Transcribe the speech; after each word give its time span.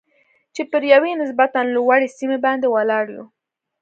چې 0.55 0.61
پر 0.71 0.83
یوې 0.93 1.11
نسبتاً 1.21 1.59
لوړې 1.75 2.07
سیمې 2.17 2.37
باندې 2.45 2.67
ولاړ 2.69 3.05
یو. 3.15 3.25